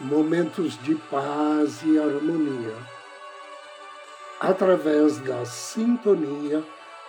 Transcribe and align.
momentos 0.00 0.78
de 0.82 0.94
paz 0.94 1.82
e 1.82 1.98
harmonia, 1.98 2.76
através 4.38 5.18
da 5.20 5.44
sintonia 5.46 6.62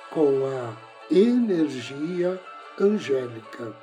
com 0.09 0.45
a 0.45 0.73
energia 1.11 2.41
angélica. 2.79 3.75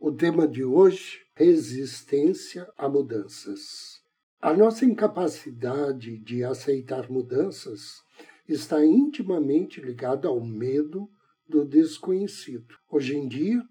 O 0.00 0.10
tema 0.10 0.48
de 0.48 0.64
hoje 0.64 1.21
resistência 1.34 2.70
a 2.76 2.88
mudanças. 2.88 4.02
A 4.40 4.52
nossa 4.52 4.84
incapacidade 4.84 6.18
de 6.18 6.44
aceitar 6.44 7.10
mudanças 7.10 8.02
está 8.48 8.84
intimamente 8.84 9.80
ligada 9.80 10.28
ao 10.28 10.44
medo 10.44 11.08
do 11.48 11.64
desconhecido. 11.64 12.74
Hoje 12.90 13.16
em 13.16 13.28
dia, 13.28 13.62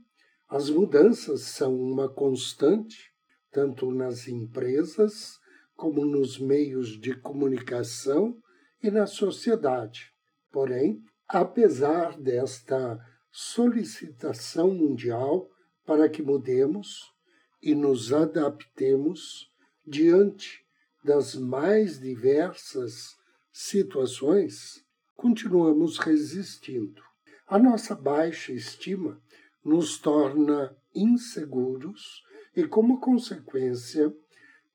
as 0.49 0.69
mudanças 0.69 1.41
são 1.41 1.77
uma 1.77 2.09
constante, 2.09 3.11
tanto 3.51 3.91
nas 3.91 4.27
empresas 4.27 5.39
como 5.75 6.05
nos 6.05 6.39
meios 6.39 6.99
de 6.99 7.15
comunicação 7.19 8.37
e 8.81 8.89
na 8.89 9.05
sociedade. 9.05 10.11
Porém, 10.51 11.01
apesar 11.27 12.19
desta 12.19 12.99
solicitação 13.31 14.73
mundial 14.73 15.49
para 15.85 16.09
que 16.09 16.21
mudemos, 16.21 17.10
e 17.61 17.75
nos 17.75 18.11
adaptemos 18.11 19.51
diante 19.85 20.65
das 21.03 21.35
mais 21.35 21.99
diversas 21.99 23.15
situações, 23.51 24.83
continuamos 25.15 25.97
resistindo. 25.97 27.01
A 27.47 27.59
nossa 27.59 27.93
baixa 27.95 28.53
estima 28.53 29.21
nos 29.63 29.97
torna 29.97 30.75
inseguros 30.95 32.23
e, 32.55 32.65
como 32.65 32.99
consequência, 32.99 34.13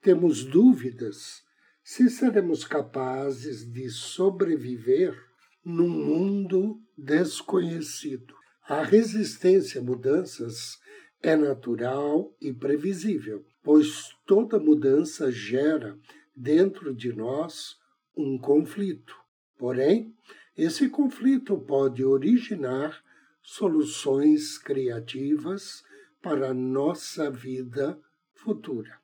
temos 0.01 0.45
dúvidas 0.45 1.43
se 1.83 2.11
seremos 2.11 2.65
capazes 2.65 3.65
de 3.73 3.89
sobreviver 3.89 5.17
num 5.65 5.89
mundo 5.89 6.81
desconhecido. 6.97 8.35
A 8.69 8.83
resistência 8.83 9.81
a 9.81 9.85
mudanças 9.85 10.79
é 11.27 11.35
natural 11.35 12.33
e 12.41 12.53
previsível, 12.53 13.45
pois 13.61 14.15
toda 14.25 14.61
mudança 14.61 15.29
gera 15.33 15.99
dentro 16.37 16.95
de 16.95 17.13
nós 17.13 17.77
um 18.17 18.39
conflito. 18.39 19.13
Porém, 19.59 20.15
esse 20.57 20.89
conflito 20.89 21.59
pode 21.59 22.05
originar 22.05 23.03
soluções 23.43 24.57
criativas 24.57 25.83
para 26.23 26.55
nossa 26.55 27.29
vida 27.29 27.99
futura. 28.33 29.01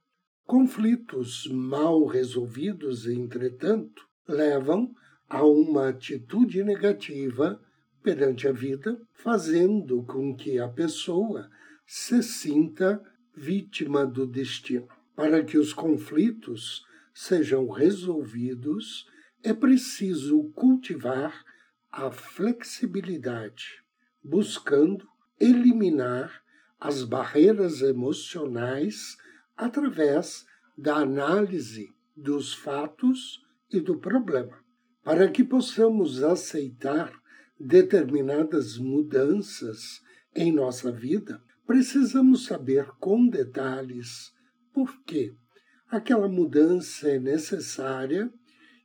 Conflitos 0.47 1.49
mal 1.49 2.07
resolvidos, 2.07 3.09
entretanto, 3.09 4.07
levam 4.29 4.95
a 5.29 5.45
uma 5.45 5.89
atitude 5.89 6.63
negativa 6.63 7.61
perante 8.01 8.47
a 8.47 8.53
vida, 8.53 9.01
fazendo 9.13 10.05
com 10.05 10.37
que 10.37 10.61
a 10.61 10.69
pessoa 10.69 11.51
se 11.87 12.23
sinta 12.23 13.03
vítima 13.35 14.07
do 14.07 14.27
destino. 14.27 14.89
Para 15.15 15.45
que 15.45 15.59
os 15.59 15.73
conflitos 15.73 16.85
sejam 17.15 17.69
resolvidos, 17.69 19.07
é 19.43 19.53
preciso 19.53 20.51
cultivar 20.55 21.45
a 21.91 22.11
flexibilidade, 22.11 23.83
buscando 24.23 25.07
eliminar 25.39 26.43
as 26.81 27.05
barreiras 27.05 27.83
emocionais 27.83 29.17
através 29.57 30.47
da 30.77 30.97
análise 30.97 31.95
dos 32.17 32.55
fatos 32.55 33.43
e 33.71 33.81
do 33.81 33.99
problema. 33.99 34.59
Para 35.03 35.29
que 35.31 35.45
possamos 35.45 36.23
aceitar 36.23 37.13
determinadas 37.59 38.79
mudanças 38.79 40.01
em 40.35 40.53
nossa 40.53 40.91
vida, 40.91 41.43
precisamos 41.67 42.45
saber 42.45 42.87
com 43.01 43.27
detalhes 43.29 44.33
por 44.73 45.03
que 45.05 45.35
aquela 45.89 46.29
mudança 46.29 47.09
é 47.09 47.19
necessária 47.19 48.33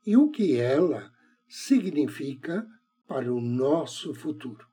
e 0.05 0.17
o 0.17 0.29
que 0.29 0.57
ela 0.57 1.11
significa 1.47 2.67
para 3.07 3.33
o 3.33 3.39
nosso 3.39 4.13
futuro. 4.13 4.65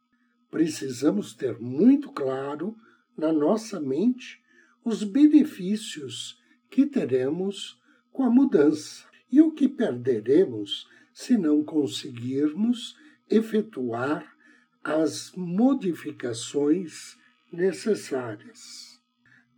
Precisamos 0.50 1.34
ter 1.34 1.59
muito 1.60 2.12
claro 2.12 2.76
na 3.16 3.32
nossa 3.32 3.81
mente 3.81 4.43
os 4.84 5.03
benefícios 5.03 6.41
que 6.69 6.87
teremos 6.87 7.81
com 8.12 8.25
a 8.25 8.31
mudança 8.31 9.06
e 9.31 9.41
o 9.41 9.53
que 9.53 9.69
perderemos 9.69 10.88
se 11.12 11.38
não 11.38 11.64
conseguirmos 11.64 12.97
efetuar 13.31 14.34
as 14.82 15.32
modificações 15.37 17.16
necessárias. 17.54 19.00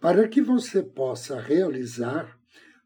Para 0.00 0.28
que 0.28 0.40
você 0.40 0.82
possa 0.82 1.40
realizar 1.40 2.38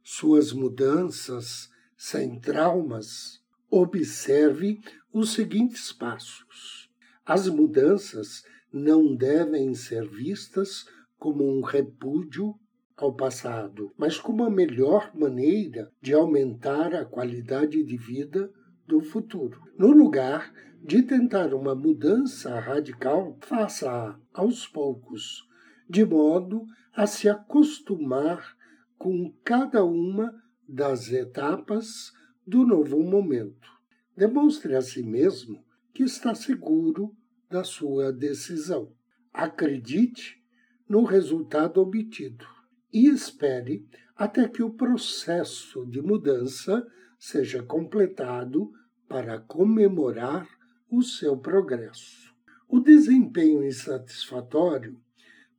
suas 0.03 0.53
mudanças 0.53 1.69
sem 1.97 2.41
traumas, 2.41 3.43
observe 3.71 4.81
os 5.13 5.33
seguintes 5.33 5.93
passos. 5.93 6.91
As 7.27 7.49
mudanças 7.49 8.43
não 8.73 9.15
devem 9.15 9.75
ser 9.75 10.09
vistas 10.09 10.87
como 11.19 11.45
um 11.45 11.61
repúdio 11.61 12.55
ao 12.97 13.15
passado, 13.15 13.93
mas 13.97 14.19
como 14.19 14.45
a 14.45 14.51
melhor 14.51 15.11
maneira 15.15 15.91
de 16.01 16.15
aumentar 16.15 16.95
a 16.95 17.05
qualidade 17.05 17.83
de 17.83 17.97
vida 17.97 18.51
do 18.91 19.01
futuro. 19.01 19.63
No 19.79 19.93
lugar 19.93 20.53
de 20.83 21.03
tentar 21.03 21.55
uma 21.55 21.77
mudança 21.77 22.59
radical, 22.59 23.39
faça-a 23.41 24.19
aos 24.35 24.67
poucos, 24.67 25.49
de 25.89 26.05
modo 26.05 26.67
a 26.93 27.07
se 27.07 27.29
acostumar 27.29 28.57
com 28.99 29.33
cada 29.45 29.85
uma 29.85 30.35
das 30.69 31.13
etapas 31.13 32.13
do 32.45 32.67
novo 32.67 33.01
momento. 33.01 33.71
Demonstre 34.17 34.75
a 34.75 34.83
si 34.83 35.05
mesmo 35.05 35.65
que 35.95 36.03
está 36.03 36.35
seguro 36.35 37.15
da 37.49 37.63
sua 37.63 38.13
decisão. 38.13 38.93
Acredite 39.33 40.43
no 40.89 41.05
resultado 41.05 41.81
obtido 41.81 42.45
e 42.93 43.07
espere 43.07 43.89
até 44.17 44.49
que 44.49 44.65
o 44.65 44.71
processo 44.71 45.87
de 45.87 46.03
mudança 46.03 46.85
seja 47.21 47.63
completado 47.63 48.73
para 49.11 49.41
comemorar 49.41 50.49
o 50.89 51.03
seu 51.03 51.37
progresso. 51.37 52.33
O 52.69 52.79
desempenho 52.79 53.65
insatisfatório 53.65 54.97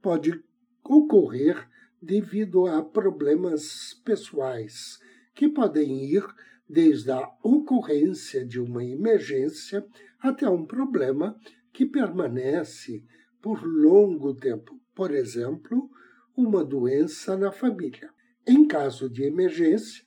pode 0.02 0.42
ocorrer 0.82 1.68
devido 2.02 2.66
a 2.66 2.82
problemas 2.82 3.94
pessoais, 4.06 5.00
que 5.36 5.50
podem 5.50 6.06
ir 6.06 6.26
desde 6.68 7.12
a 7.12 7.30
ocorrência 7.44 8.46
de 8.46 8.58
uma 8.58 8.86
emergência 8.86 9.86
até 10.22 10.50
um 10.50 10.66
problema 10.66 11.38
que 11.74 11.86
permanece 11.86 13.04
por 13.42 13.62
longo 13.66 14.34
tempo, 14.34 14.80
por 14.96 15.12
exemplo, 15.12 15.92
uma 16.38 16.64
doença 16.64 17.36
na 17.36 17.52
família. 17.52 18.14
Em 18.48 18.66
caso 18.66 19.10
de 19.10 19.24
emergência, 19.24 20.06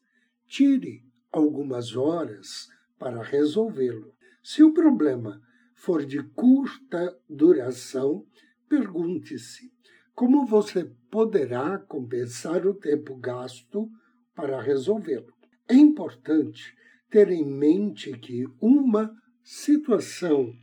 tire 0.49 1.05
algumas 1.31 1.95
horas 1.95 2.73
para 3.05 3.23
resolvê-lo. 3.23 4.15
Se 4.43 4.63
o 4.63 4.73
problema 4.73 5.39
for 5.75 6.07
de 6.07 6.23
curta 6.23 7.15
duração, 7.29 8.25
pergunte-se 8.67 9.71
como 10.15 10.47
você 10.47 10.91
poderá 11.11 11.77
compensar 11.77 12.67
o 12.67 12.73
tempo 12.73 13.15
gasto 13.17 13.91
para 14.35 14.59
resolvê-lo. 14.59 15.35
É 15.69 15.75
importante 15.75 16.75
ter 17.11 17.31
em 17.31 17.45
mente 17.45 18.11
que 18.17 18.47
uma 18.59 19.15
situação 19.43 20.55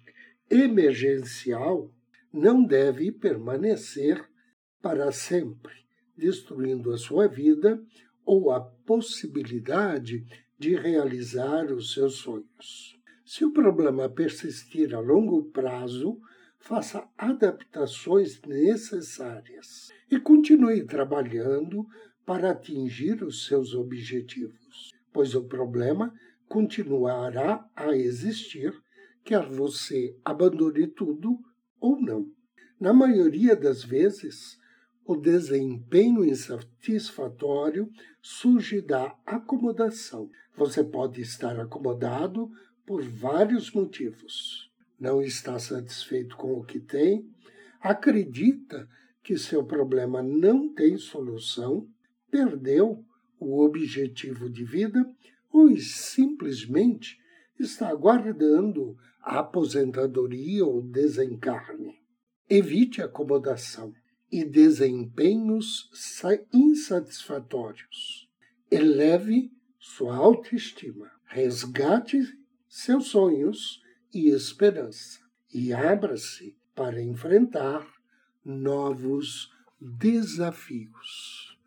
emergencial 0.49 1.93
não 2.33 2.65
deve 2.65 3.11
permanecer 3.11 4.19
para 4.81 5.11
sempre, 5.11 5.73
destruindo 6.17 6.91
a 6.91 6.97
sua 6.97 7.27
vida 7.27 7.79
ou 8.25 8.49
a 8.49 8.59
possibilidade 8.59 10.25
de 10.61 10.75
realizar 10.75 11.71
os 11.73 11.91
seus 11.91 12.17
sonhos. 12.17 12.95
Se 13.25 13.43
o 13.43 13.51
problema 13.51 14.07
persistir 14.07 14.93
a 14.93 14.99
longo 14.99 15.45
prazo, 15.45 16.21
faça 16.59 17.09
adaptações 17.17 18.39
necessárias 18.43 19.89
e 20.11 20.19
continue 20.19 20.85
trabalhando 20.85 21.87
para 22.23 22.51
atingir 22.51 23.23
os 23.23 23.47
seus 23.47 23.73
objetivos, 23.73 24.91
pois 25.11 25.33
o 25.33 25.45
problema 25.45 26.13
continuará 26.47 27.67
a 27.75 27.97
existir, 27.97 28.71
quer 29.23 29.43
você 29.47 30.15
abandone 30.23 30.85
tudo 30.85 31.39
ou 31.79 31.99
não. 31.99 32.31
Na 32.79 32.93
maioria 32.93 33.55
das 33.55 33.83
vezes, 33.83 34.59
o 35.05 35.15
desempenho 35.15 36.23
insatisfatório 36.23 37.91
surge 38.21 38.81
da 38.81 39.15
acomodação. 39.25 40.29
Você 40.55 40.83
pode 40.83 41.21
estar 41.21 41.59
acomodado 41.59 42.51
por 42.85 43.01
vários 43.03 43.71
motivos. 43.71 44.69
Não 44.99 45.21
está 45.21 45.57
satisfeito 45.57 46.35
com 46.37 46.53
o 46.53 46.63
que 46.63 46.79
tem, 46.79 47.27
acredita 47.79 48.87
que 49.23 49.37
seu 49.37 49.63
problema 49.63 50.21
não 50.21 50.73
tem 50.73 50.97
solução, 50.97 51.87
perdeu 52.29 53.03
o 53.39 53.63
objetivo 53.63 54.49
de 54.49 54.63
vida 54.63 55.03
ou 55.51 55.75
simplesmente 55.77 57.19
está 57.59 57.89
aguardando 57.89 58.95
a 59.21 59.39
aposentadoria 59.39 60.65
ou 60.65 60.81
desencarne. 60.81 61.99
Evite 62.49 63.01
acomodação 63.01 63.93
e 64.31 64.45
desempenhos 64.45 65.89
insatisfatórios. 66.53 68.29
Eleve 68.69 69.51
sua 69.77 70.15
autoestima. 70.15 71.11
Resgate 71.25 72.21
seus 72.67 73.07
sonhos 73.07 73.81
e 74.13 74.29
esperança. 74.29 75.19
E 75.53 75.73
abra-se 75.73 76.55
para 76.73 77.01
enfrentar 77.01 77.85
novos 78.43 79.51
desafios. 79.79 81.57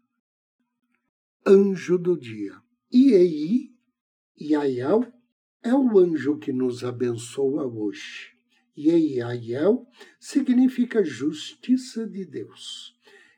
Anjo 1.47 1.99
do 1.99 2.19
Dia. 2.19 2.55
Iei, 2.93 3.75
Iaiel, 4.41 5.13
é 5.63 5.75
o 5.75 5.99
anjo 5.99 6.39
que 6.39 6.53
nos 6.53 6.83
abençoa 6.83 7.67
hoje. 7.67 8.34
Yeiaiel 8.77 9.87
significa 10.19 11.05
justiça 11.05 12.07
de 12.07 12.25
Deus. 12.25 12.97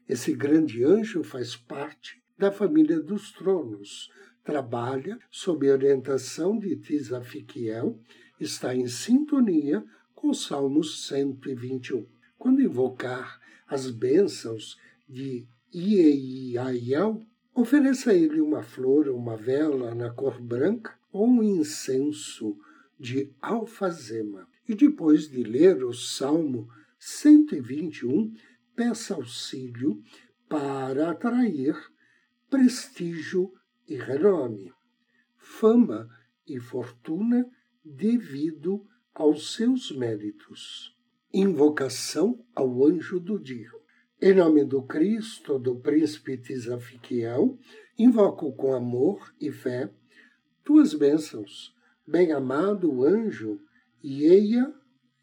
Esse 0.08 0.34
grande 0.34 0.84
anjo 0.84 1.22
faz 1.22 1.56
parte 1.56 2.22
da 2.38 2.52
família 2.52 3.00
dos 3.00 3.32
tronos, 3.32 4.10
trabalha 4.44 5.18
sob 5.30 5.70
orientação 5.70 6.58
de 6.58 6.76
Tisafiquiel, 6.76 7.98
está 8.38 8.74
em 8.74 8.86
sintonia 8.86 9.84
com 10.14 10.28
o 10.28 10.34
Salmo 10.34 10.84
121. 10.84 12.06
Quando 12.38 12.62
invocar 12.62 13.40
as 13.66 13.90
bênçãos 13.90 14.78
de 15.08 15.46
Ieiaiel, 15.74 17.22
ofereça 17.54 18.10
a 18.10 18.14
ele 18.14 18.40
uma 18.40 18.62
flor 18.62 19.08
uma 19.08 19.36
vela 19.36 19.94
na 19.94 20.10
cor 20.10 20.40
branca 20.40 20.96
ou 21.10 21.26
um 21.26 21.42
incenso 21.42 22.56
de 22.98 23.32
alfazema. 23.40 24.48
E 24.68 24.74
depois 24.74 25.28
de 25.28 25.42
ler 25.42 25.84
o 25.84 25.92
Salmo 25.92 26.68
121, 26.98 28.34
peça 28.74 29.14
auxílio 29.14 30.02
para 30.48 31.10
atrair 31.10 31.76
prestígio 32.48 33.52
e 33.88 33.96
renome, 33.96 34.72
fama 35.36 36.08
e 36.46 36.58
fortuna 36.58 37.48
devido 37.84 38.86
aos 39.14 39.54
seus 39.54 39.90
méritos. 39.90 40.96
Invocação 41.32 42.44
ao 42.54 42.84
anjo 42.84 43.20
do 43.20 43.38
dia. 43.38 43.70
Em 44.20 44.34
nome 44.34 44.64
do 44.64 44.82
Cristo, 44.82 45.58
do 45.58 45.76
príncipe 45.76 46.38
Tisafiquiel, 46.38 47.58
invoco 47.98 48.52
com 48.52 48.74
amor 48.74 49.34
e 49.40 49.52
fé 49.52 49.92
tuas 50.64 50.94
bênçãos, 50.94 51.72
bem-amado 52.04 53.04
anjo 53.04 53.60
Ieia 54.08 54.72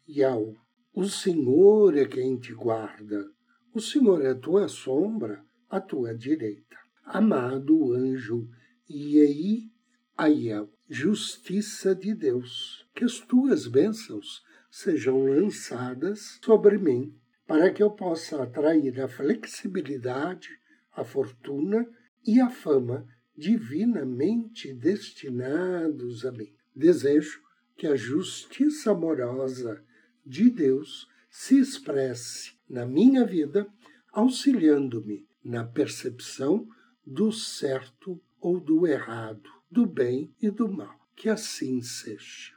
Yau. 0.06 0.54
O 0.92 1.08
Senhor 1.08 1.96
é 1.96 2.04
quem 2.04 2.36
te 2.36 2.52
guarda. 2.52 3.24
O 3.72 3.80
Senhor 3.80 4.22
é 4.22 4.32
a 4.32 4.34
tua 4.34 4.68
sombra, 4.68 5.42
à 5.70 5.80
tua 5.80 6.14
direita. 6.14 6.76
Amado 7.02 7.94
anjo 7.94 8.46
Iei 8.86 9.70
Aiel, 10.18 10.70
justiça 10.86 11.94
de 11.94 12.12
Deus, 12.12 12.86
que 12.94 13.04
as 13.04 13.20
tuas 13.20 13.66
bênçãos 13.66 14.42
sejam 14.70 15.24
lançadas 15.24 16.38
sobre 16.44 16.76
mim, 16.76 17.18
para 17.46 17.72
que 17.72 17.82
eu 17.82 17.90
possa 17.90 18.42
atrair 18.42 19.00
a 19.00 19.08
flexibilidade, 19.08 20.50
a 20.92 21.02
fortuna 21.02 21.88
e 22.26 22.38
a 22.38 22.50
fama 22.50 23.06
divinamente 23.34 24.74
destinados 24.74 26.26
a 26.26 26.32
mim. 26.32 26.52
Desejo 26.76 27.44
que 27.76 27.86
a 27.86 27.96
justiça 27.96 28.92
amorosa 28.92 29.84
de 30.24 30.50
Deus 30.50 31.08
se 31.28 31.58
expresse 31.58 32.56
na 32.68 32.86
minha 32.86 33.24
vida, 33.26 33.66
auxiliando-me 34.12 35.26
na 35.42 35.64
percepção 35.64 36.66
do 37.04 37.32
certo 37.32 38.20
ou 38.40 38.60
do 38.60 38.86
errado, 38.86 39.50
do 39.70 39.86
bem 39.86 40.32
e 40.40 40.50
do 40.50 40.68
mal. 40.68 40.98
Que 41.16 41.28
assim 41.28 41.80
seja. 41.82 42.54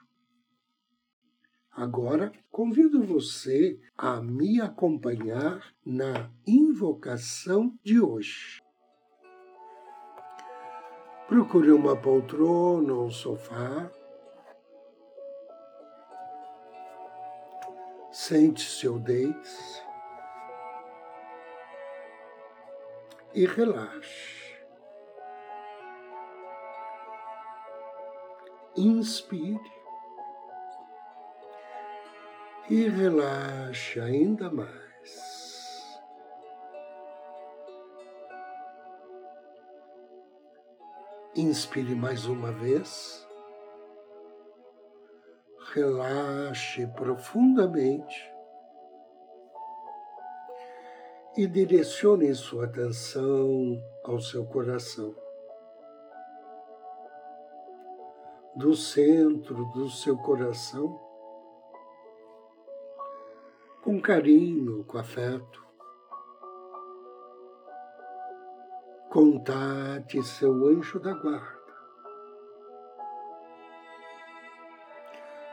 Agora, 1.71 2.31
convido 2.49 3.03
você 3.03 3.79
a 3.95 4.21
me 4.21 4.59
acompanhar 4.59 5.73
na 5.85 6.31
invocação 6.45 7.77
de 7.83 7.99
hoje. 7.99 8.59
Procure 11.27 11.71
uma 11.71 11.95
poltrona 11.95 12.93
ou 12.93 13.07
um 13.07 13.11
sofá 13.11 13.91
Sente-se 18.19 18.87
ou 18.87 18.97
deite 18.97 19.83
e 23.31 23.45
relaxe. 23.45 24.57
Inspire 28.75 29.71
e 32.67 32.89
relaxe 32.89 33.99
ainda 33.99 34.49
mais. 34.49 36.01
Inspire 41.35 41.95
mais 41.95 42.25
uma 42.25 42.51
vez 42.51 43.26
relaxe 45.77 46.87
profundamente 46.87 48.33
e 51.37 51.45
direcione 51.45 52.33
sua 52.33 52.65
atenção 52.65 53.79
ao 54.03 54.19
seu 54.19 54.43
coração. 54.47 55.15
Do 58.55 58.73
centro 58.73 59.65
do 59.65 59.87
seu 59.87 60.17
coração, 60.17 60.99
com 63.83 64.01
carinho, 64.01 64.83
com 64.85 64.97
afeto, 64.97 65.63
contate 69.11 70.23
seu 70.23 70.51
anjo 70.65 70.99
da 70.99 71.13
guarda 71.13 71.56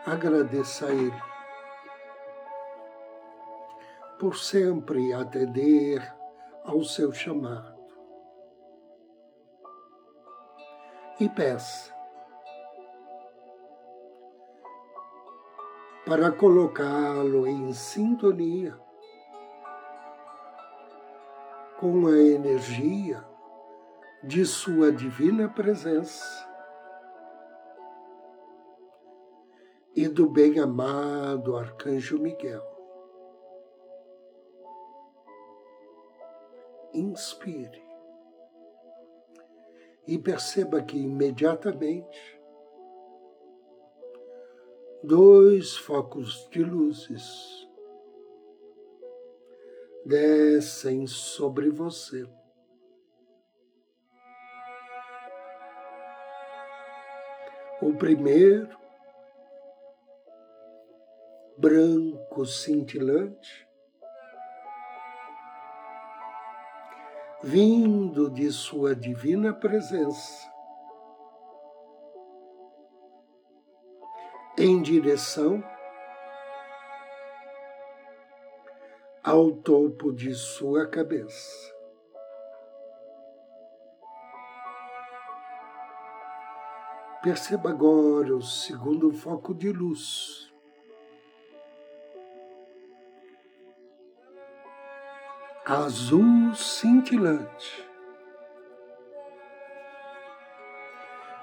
agradeça 0.06 0.86
a 0.86 0.90
Ele 0.90 1.22
por 4.18 4.36
sempre 4.36 5.12
atender 5.12 6.00
ao 6.64 6.82
seu 6.84 7.12
chamado. 7.12 7.74
E 11.20 11.28
peça 11.28 11.94
para 16.06 16.30
colocá-lo 16.30 17.46
em 17.46 17.72
sintonia 17.72 18.78
com 21.78 22.06
a 22.06 22.18
energia 22.18 23.24
de 24.22 24.44
Sua 24.44 24.92
divina 24.92 25.48
presença 25.48 26.53
e 29.96 30.08
do 30.08 30.28
bem-amado 30.28 31.56
Arcanjo 31.56 32.18
Miguel. 32.18 32.62
Inspire 36.92 37.82
e 40.06 40.18
perceba 40.18 40.82
que 40.82 40.98
imediatamente 40.98 42.40
dois 45.02 45.76
focos 45.76 46.48
de 46.50 46.62
luzes 46.62 47.68
descem 50.04 51.06
sobre 51.06 51.70
você. 51.70 52.28
O 57.80 57.94
primeiro, 57.94 58.83
branco 61.64 62.44
cintilante, 62.44 63.66
vindo 67.42 68.28
de 68.28 68.52
Sua 68.52 68.94
divina 68.94 69.50
presença, 69.54 70.46
em 74.58 74.82
direção 74.82 75.64
ao 79.22 79.50
topo 79.52 80.12
de 80.12 80.34
sua 80.34 80.86
cabeça. 80.86 81.72
Perceba 87.22 87.70
agora 87.70 88.36
o 88.36 88.42
segundo 88.42 89.14
foco 89.14 89.54
de 89.54 89.72
luz. 89.72 90.43
Azul 95.74 96.54
cintilante, 96.54 97.84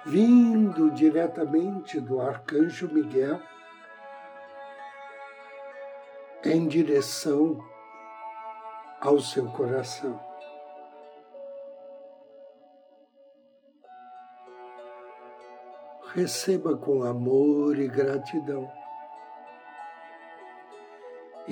vindo 0.06 0.90
diretamente 0.92 2.00
do 2.00 2.22
arcanjo 2.22 2.88
Miguel 2.88 3.42
em 6.46 6.66
direção 6.66 7.60
ao 9.02 9.20
seu 9.20 9.52
coração. 9.52 10.18
receba 16.14 16.76
com 16.76 17.04
amor 17.04 17.80
e 17.80 17.88
gratidão 17.88 18.70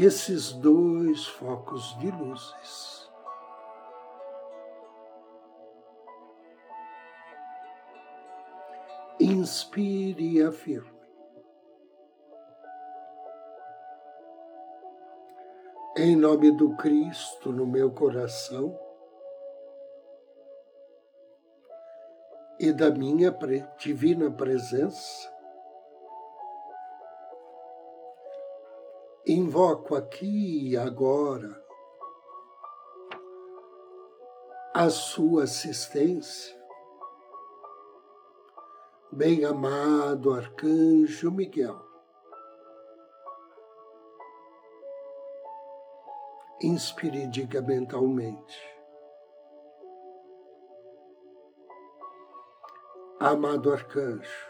esses 0.06 0.54
dois 0.54 1.28
focos 1.28 1.98
de 2.00 2.10
luzes. 2.10 3.12
Inspire 9.20 10.38
e 10.38 10.42
afirme. 10.42 10.98
Em 15.98 16.16
nome 16.16 16.52
do 16.52 16.78
Cristo 16.78 17.52
no 17.52 17.68
meu 17.68 17.92
coração, 17.92 18.80
e 22.58 22.72
da 22.72 22.90
minha 22.90 23.36
divina 23.78 24.32
presença, 24.32 25.30
invoco 29.32 29.96
aqui 29.96 30.72
e 30.72 30.78
agora 30.78 31.64
a 34.74 34.90
sua 34.90 35.44
assistência, 35.44 36.56
bem-amado 39.12 40.34
Arcanjo 40.34 41.32
Miguel. 41.32 41.80
Inspire 46.62 47.24
e 47.24 47.28
diga 47.28 47.62
mentalmente. 47.62 48.80
amado 53.20 53.74
arcanjo, 53.74 54.50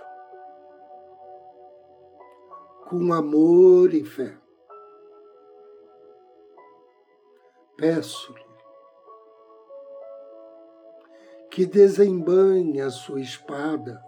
com 2.88 3.12
amor 3.12 3.92
e 3.96 4.06
fé, 4.06 4.38
peço-lhe 7.80 8.50
que 11.50 11.66
desembanhe 11.66 12.82
a 12.82 12.90
sua 12.90 13.22
espada 13.22 14.04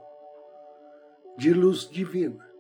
de 1.38 1.54
luz 1.54 1.90
divina 1.90 2.52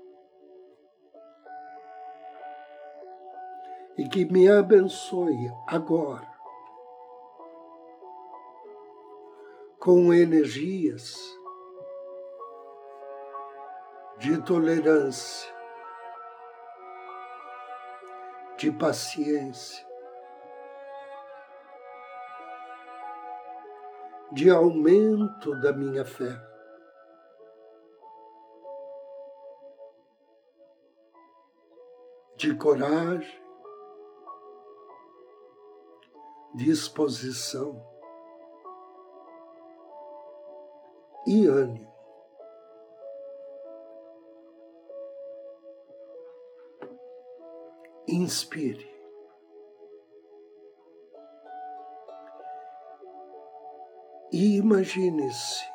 e 3.97 4.07
que 4.07 4.25
me 4.25 4.49
abençoe 4.49 5.51
agora 5.67 6.31
com 9.79 10.13
energias 10.13 11.15
de 14.17 14.41
tolerância, 14.43 15.51
de 18.57 18.71
paciência, 18.71 19.90
de 24.31 24.49
aumento 24.49 25.59
da 25.59 25.73
minha 25.73 26.05
fé. 26.05 26.39
De 32.37 32.55
coragem, 32.55 33.41
disposição 36.55 37.85
e 41.27 41.45
ânimo. 41.45 41.91
Inspire. 48.07 48.90
E 54.31 54.57
imagine-se 54.57 55.69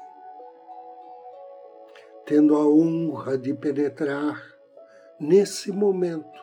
tendo 2.24 2.56
a 2.56 2.66
honra 2.66 3.36
de 3.36 3.52
penetrar 3.54 4.42
nesse 5.20 5.70
momento 5.70 6.40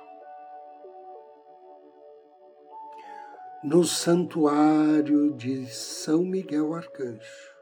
no 3.64 3.84
santuário 3.84 5.34
de 5.34 5.66
São 5.68 6.24
Miguel 6.24 6.74
Arcanjo. 6.74 7.54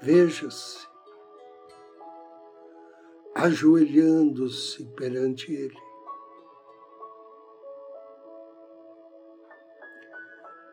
Veja-se 0.00 0.86
ajoelhando-se 3.34 4.84
perante 4.96 5.52
Ele. 5.52 5.91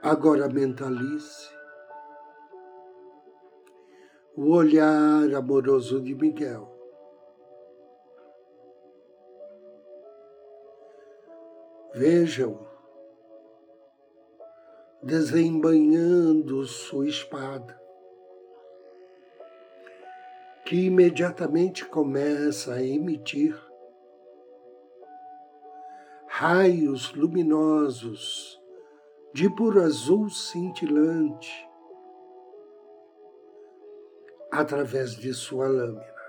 Agora 0.10 0.50
mentalize 0.50 1.48
o 4.36 4.50
olhar 4.56 5.32
amoroso 5.36 6.02
de 6.02 6.16
Miguel. 6.16 6.68
Vejam 11.94 12.60
desembanhando 15.04 16.66
sua 16.66 17.08
espada 17.08 17.80
que 20.66 20.88
imediatamente 20.88 21.86
começa 21.86 22.74
a 22.74 22.84
emitir 22.84 23.56
raios 26.28 27.14
luminosos 27.14 28.59
de 29.34 29.50
puro 29.50 29.82
azul 29.82 30.30
cintilante 30.30 31.70
através 34.52 35.16
de 35.16 35.34
sua 35.34 35.68
lâmina. 35.68 36.20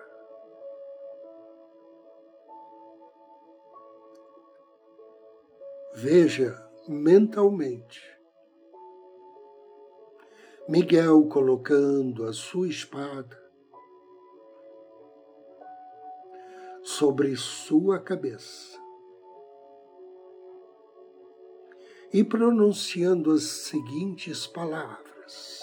Veja 5.94 6.70
mentalmente 6.88 8.00
Miguel 10.68 11.26
colocando 11.28 12.26
a 12.26 12.32
sua 12.32 12.68
espada 12.68 13.36
sobre 16.82 17.34
sua 17.36 17.98
cabeça 17.98 18.79
e 22.12 22.24
pronunciando 22.24 23.30
as 23.30 23.44
seguintes 23.44 24.46
palavras: 24.46 25.60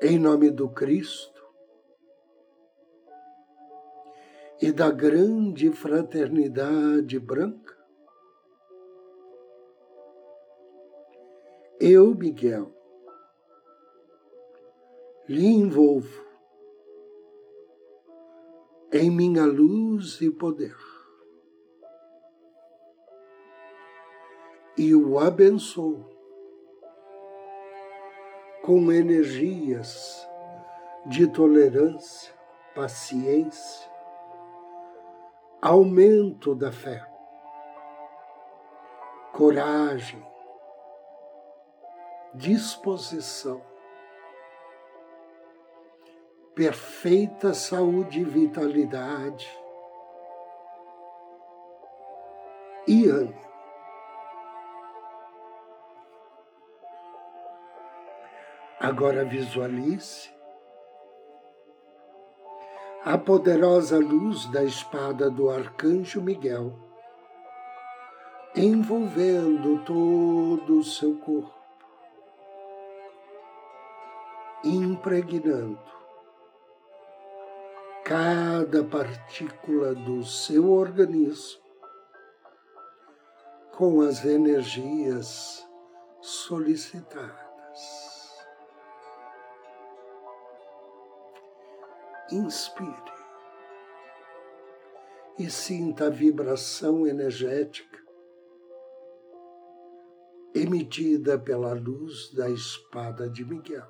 Em 0.00 0.18
nome 0.18 0.50
do 0.50 0.68
Cristo 0.70 1.42
e 4.60 4.72
da 4.72 4.90
grande 4.90 5.70
fraternidade 5.70 7.18
branca, 7.18 7.74
eu, 11.78 12.14
Miguel, 12.14 12.72
lhe 15.28 15.46
envolvo 15.46 16.24
em 18.92 19.10
minha 19.10 19.44
luz 19.44 20.20
e 20.20 20.30
poder. 20.30 20.93
E 24.76 24.92
o 24.94 25.20
abençoo 25.20 26.04
com 28.64 28.90
energias 28.90 30.28
de 31.06 31.26
tolerância, 31.28 32.34
paciência, 32.74 33.88
aumento 35.60 36.54
da 36.54 36.72
fé, 36.72 37.06
coragem, 39.32 40.26
disposição, 42.34 43.62
perfeita 46.54 47.54
saúde 47.54 48.20
e 48.20 48.24
vitalidade 48.24 49.48
e 52.88 53.08
ânimo. 53.08 53.43
Agora 58.84 59.24
visualize 59.24 60.30
a 63.02 63.16
poderosa 63.16 63.98
luz 63.98 64.44
da 64.52 64.62
espada 64.62 65.30
do 65.30 65.48
arcanjo 65.48 66.20
Miguel 66.20 66.78
envolvendo 68.54 69.82
todo 69.86 70.80
o 70.80 70.84
seu 70.84 71.16
corpo 71.16 71.58
impregnando 74.62 75.80
cada 78.04 78.84
partícula 78.84 79.94
do 79.94 80.22
seu 80.24 80.70
organismo 80.70 81.62
com 83.72 84.02
as 84.02 84.26
energias 84.26 85.66
solicitadas. 86.20 87.43
Inspire 92.32 93.12
e 95.38 95.50
sinta 95.50 96.06
a 96.06 96.10
vibração 96.10 97.06
energética 97.06 98.02
emitida 100.54 101.38
pela 101.38 101.74
luz 101.74 102.32
da 102.32 102.48
espada 102.48 103.28
de 103.28 103.44
Miguel. 103.44 103.86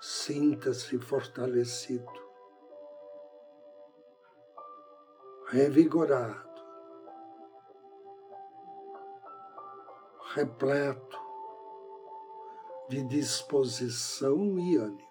Sinta-se 0.00 0.98
fortalecido, 0.98 2.12
revigorado, 5.48 6.62
repleto 10.34 11.25
de 12.88 13.02
disposição 13.04 14.58
e 14.58 14.76
ânimo. 14.76 15.06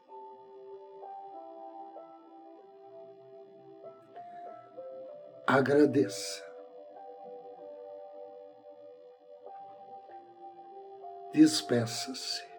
Agradeça. 5.47 6.43
Despeça-se 11.33 12.55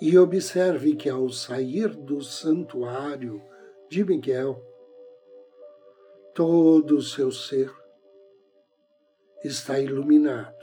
e 0.00 0.16
observe 0.16 0.96
que 0.96 1.08
ao 1.08 1.28
sair 1.28 1.88
do 1.88 2.22
santuário 2.22 3.42
de 3.88 4.04
Miguel, 4.04 4.62
todo 6.34 6.96
o 6.96 7.02
seu 7.02 7.32
ser 7.32 7.74
está 9.44 9.78
iluminado 9.80 10.57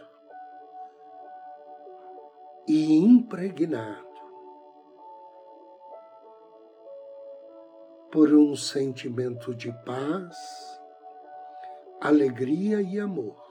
e 2.67 2.95
impregnado 2.95 4.05
por 8.11 8.33
um 8.33 8.55
sentimento 8.55 9.53
de 9.53 9.71
paz, 9.83 10.35
alegria 11.99 12.81
e 12.81 12.99
amor. 12.99 13.43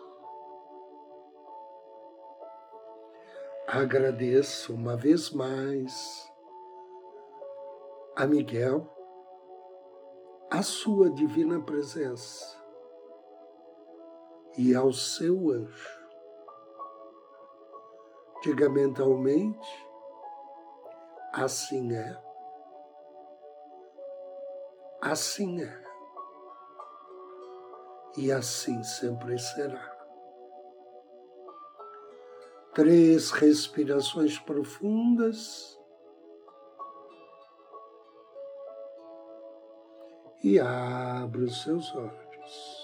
Agradeço 3.69 4.75
uma 4.75 4.97
vez 4.97 5.31
mais 5.31 6.33
a 8.17 8.27
Miguel 8.27 8.89
a 10.51 10.63
sua 10.63 11.11
divina 11.11 11.61
presença 11.61 12.57
e 14.57 14.75
ao 14.75 14.93
seu 14.93 15.51
anjo. 15.51 16.04
Diga 18.45 18.69
mentalmente, 18.69 19.89
assim 21.33 21.95
é, 21.95 22.23
assim 25.01 25.63
é, 25.63 25.85
e 28.19 28.31
assim 28.31 28.83
sempre 28.83 29.39
será. 29.39 29.97
Três 32.75 33.31
respirações 33.31 34.39
profundas. 34.39 35.81
E 40.43 40.61
abre 40.61 41.45
os 41.45 41.63
seus 41.63 41.95
olhos. 41.95 42.84